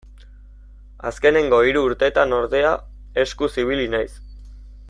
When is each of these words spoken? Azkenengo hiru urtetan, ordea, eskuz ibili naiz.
Azkenengo 1.09 1.59
hiru 1.67 1.83
urtetan, 1.89 2.35
ordea, 2.39 2.75
eskuz 3.25 3.55
ibili 3.65 3.89
naiz. 3.97 4.13